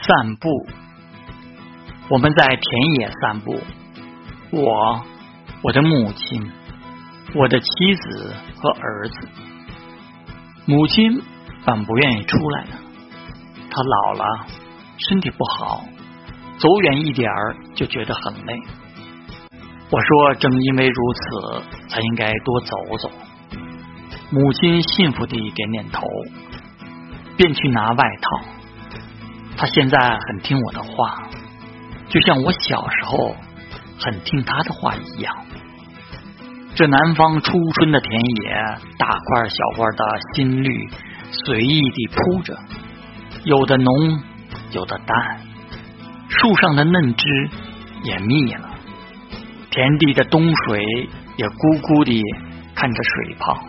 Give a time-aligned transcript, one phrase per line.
[0.00, 0.48] 散步，
[2.08, 3.60] 我们在田野散步。
[4.50, 5.04] 我、
[5.62, 6.50] 我的母亲、
[7.34, 9.28] 我的妻子和儿子。
[10.64, 11.20] 母亲
[11.66, 12.70] 本不愿意出来的，
[13.70, 14.24] 她老了，
[14.96, 15.84] 身体不好，
[16.58, 18.58] 走远一点儿就觉得很累。
[19.90, 23.10] 我说，正因为如此，才应该多走走。
[24.30, 26.06] 母亲幸福地点点头，
[27.36, 28.40] 便去拿外套。
[29.62, 31.22] 他现在很听我的话，
[32.08, 33.36] 就像我小时候
[33.96, 35.32] 很听他的话一样。
[36.74, 38.54] 这南方初春的田野，
[38.98, 40.90] 大块小块的新绿
[41.30, 42.58] 随意地铺着，
[43.44, 44.20] 有的浓，
[44.72, 45.40] 有的淡，
[46.28, 47.24] 树上的嫩枝
[48.02, 48.68] 也密了，
[49.70, 52.20] 田地的冬水也咕咕地
[52.74, 53.62] 看着水泡。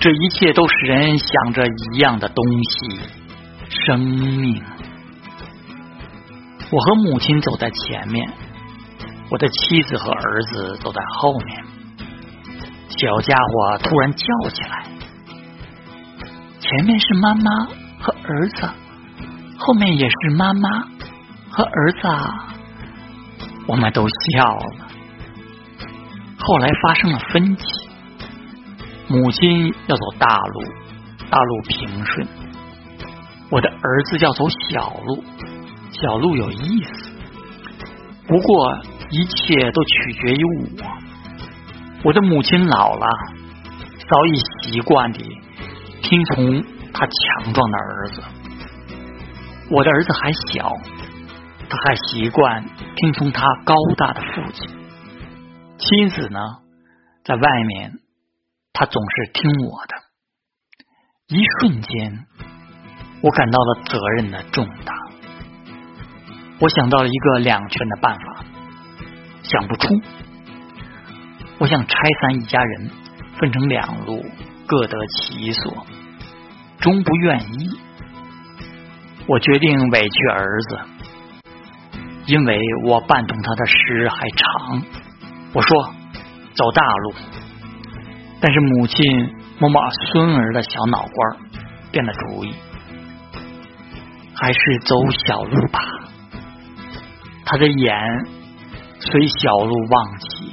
[0.00, 2.98] 这一切都使人想着一样的东西——
[3.86, 4.60] 生命。
[6.72, 8.30] 我和母亲走在前面，
[9.28, 11.64] 我的妻子和儿子走在后面。
[12.88, 14.84] 小家伙突然叫起来
[16.60, 17.50] ：“前面是妈妈
[18.00, 18.68] 和儿子，
[19.58, 20.68] 后面也是妈妈
[21.50, 22.54] 和儿子啊。”
[23.66, 24.86] 我们都笑了。
[26.38, 27.64] 后来发生了分歧，
[29.08, 30.62] 母亲要走大路，
[31.30, 32.26] 大路平顺；
[33.50, 35.24] 我的儿子要走小路。
[36.00, 37.10] 小路有意思，
[38.26, 38.78] 不过
[39.10, 40.86] 一切都取决于我。
[42.04, 43.06] 我的母亲老了，
[44.08, 45.22] 早已习惯地
[46.02, 46.62] 听从
[46.94, 48.22] 他强壮的儿子；
[49.70, 50.72] 我的儿子还小，
[51.68, 52.64] 他还习惯
[52.96, 54.70] 听从他高大的父亲。
[55.76, 56.40] 妻子呢，
[57.24, 57.92] 在外面，
[58.72, 59.94] 他总是听我的。
[61.28, 62.26] 一瞬间，
[63.22, 64.99] 我感到了责任的重大。
[66.60, 68.44] 我想到了一个两全的办法，
[69.42, 69.88] 想不出。
[71.58, 72.90] 我想拆散一家人，
[73.38, 74.22] 分成两路，
[74.66, 75.86] 各得其所，
[76.78, 77.70] 终不愿意。
[79.26, 80.78] 我决定委屈儿子，
[82.26, 84.82] 因为我伴同他的时日还长。
[85.54, 85.94] 我说
[86.54, 87.14] 走大路，
[88.38, 89.82] 但是母亲摸摸
[90.12, 91.36] 孙儿的小脑瓜，
[91.90, 92.54] 变了主意，
[94.34, 94.94] 还是走
[95.26, 95.80] 小路吧。
[97.50, 97.98] 他的眼
[99.00, 100.52] 随小路望起，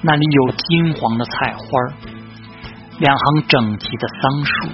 [0.00, 1.64] 那里有金黄的菜花，
[3.00, 4.68] 两行整齐的桑树，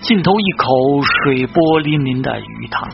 [0.00, 2.88] 尽头一口水波粼粼的鱼塘。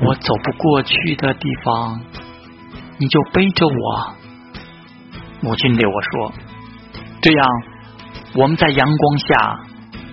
[0.00, 2.00] 我走不过去的地方，
[2.96, 4.14] 你就背着我。
[5.42, 6.32] 母亲对我说
[7.20, 7.46] ：“这样，
[8.36, 9.60] 我们在阳光下，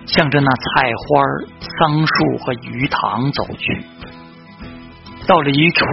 [0.05, 1.21] 向着那菜花、
[1.61, 3.85] 桑树和鱼塘走去。”
[5.25, 5.85] 到了一处，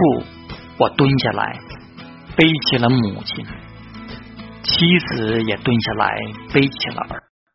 [0.77, 1.59] 我蹲下来
[2.35, 3.45] 背起了母亲，
[4.61, 6.17] 妻子也蹲下来
[6.53, 7.30] 背起了儿。